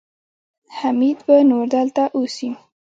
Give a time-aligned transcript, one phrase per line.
[0.77, 2.49] حميد به نور دلته اوسي.